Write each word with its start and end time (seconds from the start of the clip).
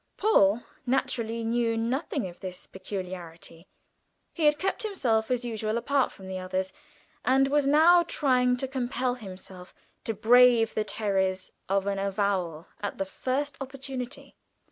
Paul 0.17 0.63
naturally 0.87 1.43
knew 1.43 1.77
nothing 1.77 2.27
of 2.27 2.39
this 2.39 2.65
peculiarity; 2.65 3.67
he 4.33 4.45
had 4.45 4.57
kept 4.57 4.81
himself 4.81 5.29
as 5.29 5.45
usual 5.45 5.77
apart 5.77 6.11
from 6.11 6.27
the 6.27 6.39
others, 6.39 6.73
and 7.23 7.47
was 7.47 7.67
now 7.67 8.01
trying 8.01 8.57
to 8.57 8.67
compel 8.67 9.13
himself 9.13 9.75
to 10.05 10.15
brave 10.15 10.73
the 10.73 10.83
terrors 10.83 11.51
of 11.69 11.85
an 11.85 11.99
avowal 11.99 12.65
at 12.81 12.97
the 12.97 13.05
first 13.05 13.57
opportunity. 13.61 14.35